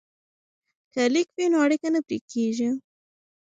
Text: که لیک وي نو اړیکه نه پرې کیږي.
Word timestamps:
که 0.93 1.01
لیک 1.13 1.29
وي 1.37 1.45
نو 1.51 1.57
اړیکه 1.65 1.87
نه 1.95 2.01
پرې 2.07 2.17
کیږي. 2.31 2.69